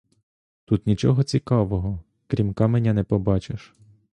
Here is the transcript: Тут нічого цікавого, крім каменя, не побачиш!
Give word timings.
Тут 0.65 0.87
нічого 0.87 1.23
цікавого, 1.23 2.03
крім 2.27 2.53
каменя, 2.53 2.93
не 2.93 3.03
побачиш! 3.03 3.75